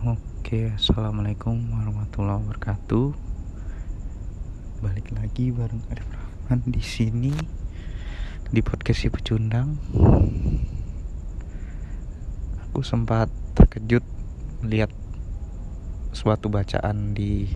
[0.00, 3.12] Oke, assalamualaikum warahmatullahi wabarakatuh.
[4.80, 7.28] Balik lagi bareng Arif Rahman di sini
[8.48, 9.76] di podcast si pecundang.
[12.64, 14.00] Aku sempat terkejut
[14.64, 14.88] melihat
[16.16, 17.52] suatu bacaan di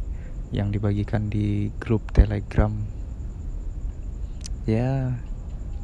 [0.53, 2.77] yang dibagikan di grup Telegram.
[4.69, 5.17] Ya,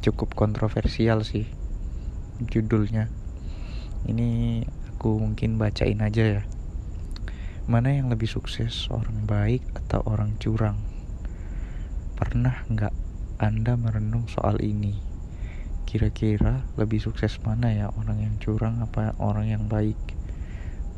[0.05, 1.49] cukup kontroversial sih
[2.37, 3.09] judulnya.
[4.05, 4.61] Ini
[5.01, 6.43] aku mungkin bacain aja ya.
[7.65, 10.77] Mana yang lebih sukses, orang baik atau orang curang?
[12.13, 12.93] Pernah nggak
[13.41, 14.93] Anda merenung soal ini?
[15.89, 19.97] Kira-kira lebih sukses mana ya orang yang curang apa orang yang baik?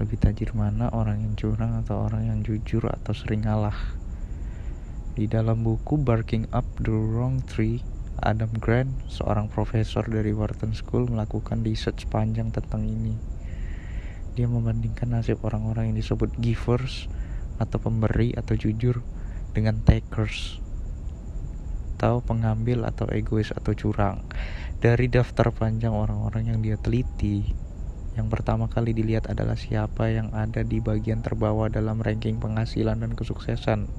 [0.04, 3.96] Lebih tajir mana orang yang curang atau orang yang jujur atau sering ngalah?
[5.16, 7.80] Di dalam buku Barking Up the Wrong Tree,
[8.20, 13.32] Adam Grant, seorang profesor dari Wharton School melakukan research panjang tentang ini
[14.34, 17.06] dia membandingkan nasib orang-orang yang disebut givers
[17.62, 19.06] atau pemberi atau jujur
[19.54, 20.58] dengan takers
[22.04, 24.28] atau pengambil atau egois atau curang.
[24.84, 27.56] Dari daftar panjang orang-orang yang dia teliti
[28.14, 33.18] yang pertama kali dilihat adalah siapa yang ada di bagian terbawah dalam ranking penghasilan dan
[33.18, 33.90] kesuksesan.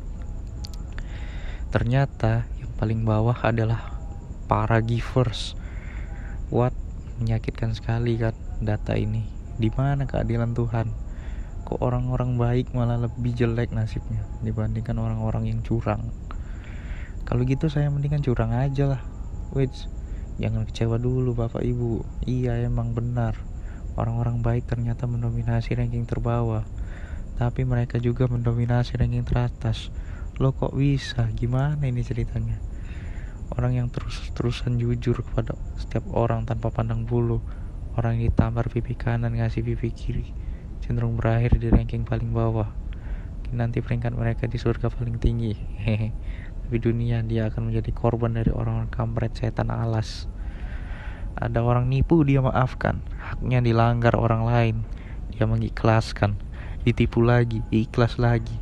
[1.74, 3.98] Ternyata yang paling bawah adalah
[4.46, 5.58] para givers.
[6.55, 6.77] What?
[7.18, 10.91] Menyakitkan sekali kan data ini di mana keadilan Tuhan?
[11.64, 16.12] Kok orang-orang baik malah lebih jelek nasibnya dibandingkan orang-orang yang curang?
[17.24, 19.02] Kalau gitu saya mendingan curang aja lah.
[19.56, 19.72] Wait
[20.36, 22.05] jangan kecewa dulu bapak ibu.
[22.28, 23.38] Iya emang benar.
[23.96, 26.66] Orang-orang baik ternyata mendominasi ranking terbawah.
[27.41, 29.89] Tapi mereka juga mendominasi ranking teratas.
[30.36, 31.30] Lo kok bisa?
[31.33, 32.58] Gimana ini ceritanya?
[33.55, 37.39] Orang yang terus-terusan jujur kepada setiap orang tanpa pandang bulu
[37.94, 40.44] Orang yang ditampar pipi kanan ngasih pipi kiri
[40.84, 42.68] cenderung berakhir di ranking paling bawah.
[43.56, 45.56] Nanti peringkat mereka di surga paling tinggi.
[46.60, 50.28] Tapi dunia dia akan menjadi korban dari orang-orang kampret setan alas.
[51.40, 54.77] Ada orang nipu dia maafkan, haknya dilanggar orang lain.
[55.33, 56.36] Dia mengikhlaskan,
[56.84, 58.54] ditipu lagi, ikhlas lagi.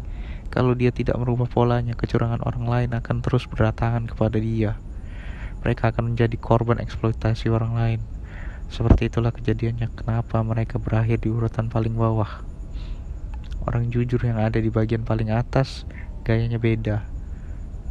[0.48, 4.78] Kalau dia tidak merubah polanya, kecurangan orang lain akan terus berdatangan kepada dia.
[5.66, 8.00] Mereka akan menjadi korban eksploitasi orang lain.
[8.72, 12.40] Seperti itulah kejadiannya kenapa mereka berakhir di urutan paling bawah.
[13.68, 15.84] Orang jujur yang ada di bagian paling atas
[16.24, 17.04] gayanya beda.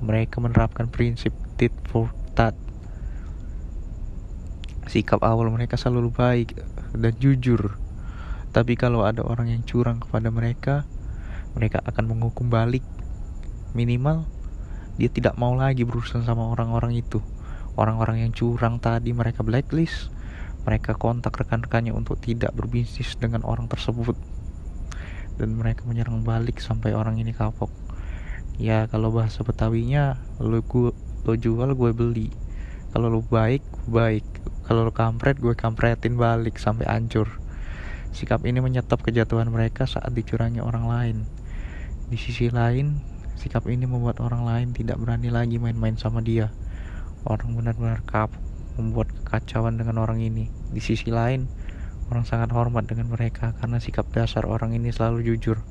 [0.02, 2.58] Mereka menerapkan prinsip tit for tat.
[4.90, 6.58] Sikap awal mereka selalu baik
[6.98, 7.78] dan jujur.
[8.50, 10.90] Tapi kalau ada orang yang curang kepada mereka,
[11.54, 12.82] mereka akan menghukum balik.
[13.78, 14.26] Minimal
[14.98, 17.22] dia tidak mau lagi berurusan sama orang-orang itu.
[17.78, 20.10] Orang-orang yang curang tadi mereka blacklist
[20.62, 24.14] mereka kontak rekan-rekannya untuk tidak berbisnis dengan orang tersebut.
[25.42, 27.74] Dan mereka menyerang balik sampai orang ini kapok.
[28.62, 30.94] Ya kalau bahasa betawinya lo gue
[31.26, 32.30] lo jual gue beli.
[32.94, 34.26] Kalau lo baik baik.
[34.70, 37.42] Kalau lo kampret gue kampretin balik sampai hancur.
[38.14, 41.18] Sikap ini menyetop kejatuhan mereka saat dicurangi orang lain.
[42.12, 43.02] Di sisi lain
[43.40, 46.54] sikap ini membuat orang lain tidak berani lagi main-main sama dia.
[47.26, 50.48] Orang benar-benar kapok membuat kekacauan dengan orang ini.
[50.72, 51.50] Di sisi lain,
[52.12, 55.64] orang sangat hormat dengan mereka karena sikap dasar orang ini selalu jujur.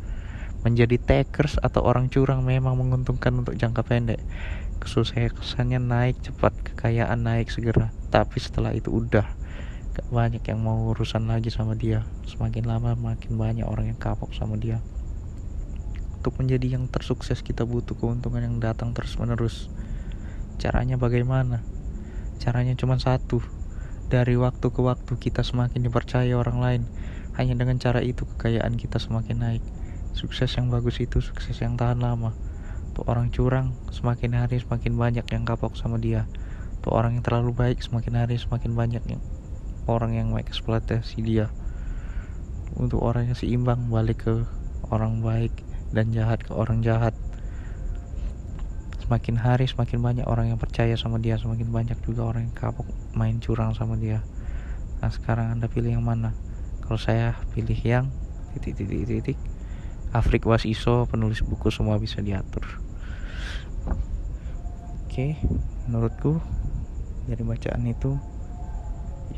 [0.60, 4.20] Menjadi takers atau orang curang memang menguntungkan untuk jangka pendek.
[4.80, 7.92] Kesuksesannya naik cepat, kekayaan naik segera.
[8.12, 9.24] Tapi setelah itu udah
[9.96, 12.04] gak banyak yang mau urusan lagi sama dia.
[12.28, 14.84] Semakin lama makin banyak orang yang kapok sama dia.
[16.20, 19.72] Untuk menjadi yang tersukses kita butuh keuntungan yang datang terus menerus.
[20.60, 21.64] Caranya bagaimana?
[22.40, 23.44] Caranya cuma satu.
[24.08, 26.82] Dari waktu ke waktu kita semakin dipercaya orang lain.
[27.36, 29.62] Hanya dengan cara itu kekayaan kita semakin naik.
[30.16, 32.32] Sukses yang bagus itu sukses yang tahan lama.
[32.96, 36.24] Tuh orang curang semakin hari semakin banyak yang kapok sama dia.
[36.80, 39.22] Tuh orang yang terlalu baik semakin hari semakin banyak yang
[39.84, 41.52] orang yang mengeksploitasi dia.
[42.74, 44.48] Untuk orang yang seimbang balik ke
[44.88, 45.52] orang baik
[45.92, 47.12] dan jahat ke orang jahat
[49.10, 52.86] semakin hari semakin banyak orang yang percaya sama dia semakin banyak juga orang yang kapok
[53.10, 54.22] main curang sama dia.
[55.02, 56.30] Nah sekarang anda pilih yang mana?
[56.86, 58.06] Kalau saya pilih yang
[58.54, 59.38] titik titik titik.
[60.14, 62.62] Afrik Was Iso penulis buku semua bisa diatur.
[65.02, 65.34] Oke
[65.90, 66.38] menurutku
[67.26, 68.14] dari bacaan itu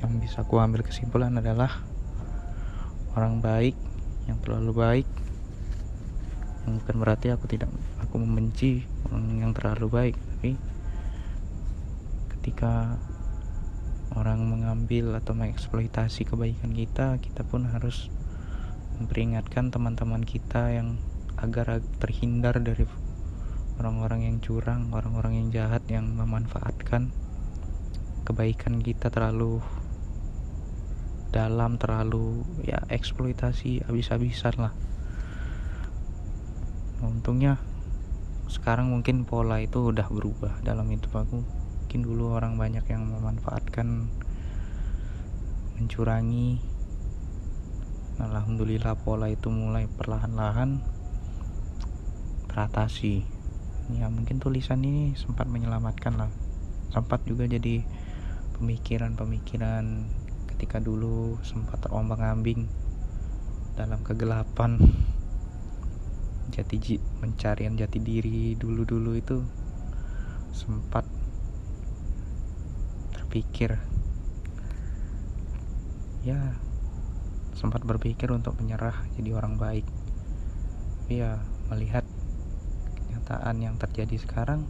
[0.04, 1.80] yang bisa aku ambil kesimpulan adalah
[3.16, 3.76] orang baik
[4.28, 5.08] yang terlalu baik
[6.66, 10.54] bukan berarti aku tidak aku membenci orang yang terlalu baik tapi
[12.38, 12.98] ketika
[14.14, 18.12] orang mengambil atau mengeksploitasi kebaikan kita kita pun harus
[19.02, 21.00] memperingatkan teman-teman kita yang
[21.40, 22.86] agar terhindar dari
[23.80, 27.10] orang-orang yang curang, orang-orang yang jahat yang memanfaatkan
[28.22, 29.58] kebaikan kita terlalu
[31.34, 34.72] dalam, terlalu ya eksploitasi habis-habisan lah.
[37.02, 37.58] Untungnya
[38.46, 40.62] sekarang mungkin pola itu udah berubah.
[40.62, 41.42] Dalam hidup aku.
[41.42, 44.06] Mungkin dulu orang banyak yang memanfaatkan
[45.82, 46.62] mencurangi.
[48.22, 50.78] Alhamdulillah pola itu mulai perlahan-lahan
[52.46, 53.26] teratasi.
[53.98, 56.30] Ya mungkin tulisan ini sempat menyelamatkan lah.
[56.94, 57.82] Sempat juga jadi
[58.62, 60.06] pemikiran-pemikiran
[60.54, 62.70] ketika dulu sempat terombang ambing
[63.74, 64.78] dalam kegelapan
[66.52, 69.40] jati mencarian jati diri dulu-dulu itu
[70.52, 71.08] sempat
[73.16, 73.80] terpikir.
[76.22, 76.54] Ya
[77.56, 79.88] sempat berpikir untuk menyerah jadi orang baik.
[81.02, 81.40] Tapi ya
[81.72, 82.04] melihat
[83.00, 84.68] kenyataan yang terjadi sekarang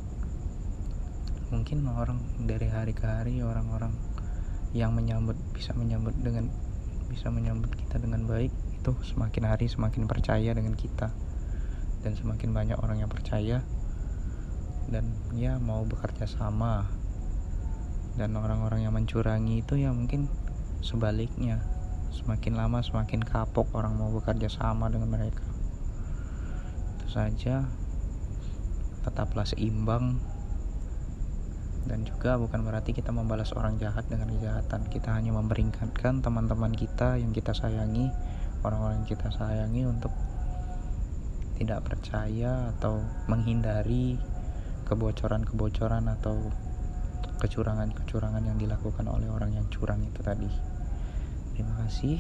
[1.53, 2.17] mungkin orang
[2.49, 3.93] dari hari ke hari orang-orang
[4.73, 6.49] yang menyambut bisa menyambut dengan
[7.13, 11.13] bisa menyambut kita dengan baik itu semakin hari semakin percaya dengan kita
[12.03, 13.63] dan semakin banyak orang yang percaya
[14.91, 16.85] dan ya mau bekerja sama
[18.13, 20.29] dan orang-orang yang mencurangi itu ya mungkin
[20.85, 21.63] sebaliknya.
[22.13, 25.41] Semakin lama semakin kapok orang mau bekerja sama dengan mereka.
[27.01, 27.65] Itu saja.
[29.01, 30.21] Tetaplah seimbang.
[31.89, 34.87] Dan juga bukan berarti kita membalas orang jahat dengan kejahatan.
[34.93, 38.13] Kita hanya memberingatkan teman-teman kita yang kita sayangi
[38.63, 40.15] orang-orang yang kita sayangi untuk
[41.63, 42.99] tidak percaya atau
[43.31, 44.19] menghindari
[44.91, 46.51] kebocoran-kebocoran atau
[47.39, 50.51] kecurangan-kecurangan yang dilakukan oleh orang yang curang itu tadi.
[51.55, 52.19] Terima kasih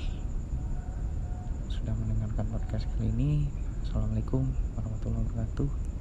[1.67, 3.50] sudah mendengarkan podcast kali ini.
[3.83, 4.47] Assalamualaikum
[4.79, 5.93] warahmatullahi wabarakatuh